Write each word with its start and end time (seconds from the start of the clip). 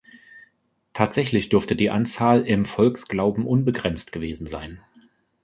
Tatsächlich 0.93 1.49
dürfte 1.49 1.75
die 1.75 1.91
Anzahl 1.91 2.47
im 2.47 2.65
Volksglauben 2.65 3.45
unbegrenzt 3.45 4.11
gewesen 4.11 4.47
sein. 4.47 4.81